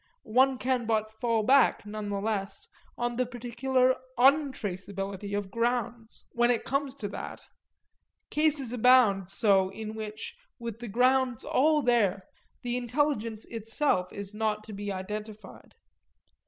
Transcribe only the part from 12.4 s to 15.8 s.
the intelligence itself is not to be identified.